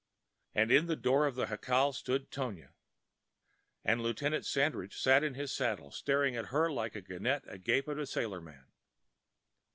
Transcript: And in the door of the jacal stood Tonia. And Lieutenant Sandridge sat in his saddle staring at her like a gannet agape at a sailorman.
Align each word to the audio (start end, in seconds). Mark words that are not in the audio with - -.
And 0.55 0.71
in 0.71 0.87
the 0.87 0.95
door 0.95 1.27
of 1.27 1.35
the 1.35 1.45
jacal 1.45 1.93
stood 1.93 2.31
Tonia. 2.31 2.73
And 3.85 4.01
Lieutenant 4.01 4.47
Sandridge 4.47 4.97
sat 4.97 5.23
in 5.23 5.35
his 5.35 5.51
saddle 5.55 5.91
staring 5.91 6.35
at 6.35 6.47
her 6.47 6.71
like 6.71 6.95
a 6.95 7.01
gannet 7.01 7.43
agape 7.45 7.87
at 7.87 7.99
a 7.99 8.07
sailorman. 8.07 8.65